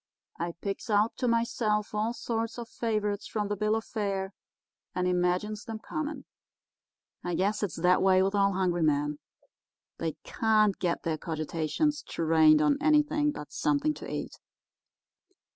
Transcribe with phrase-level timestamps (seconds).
[0.39, 4.33] I picks out to myself all sorts of favourites from the bill of fare,
[4.95, 6.25] and imagines them coming.
[7.23, 9.19] I guess it's that way with all hungry men.
[9.99, 14.39] They can't get their cogitations trained on anything but something to eat.